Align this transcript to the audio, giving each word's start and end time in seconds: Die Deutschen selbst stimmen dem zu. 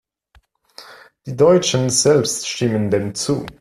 Die 1.27 1.35
Deutschen 1.35 1.91
selbst 1.91 2.47
stimmen 2.47 2.89
dem 2.89 3.13
zu. 3.13 3.45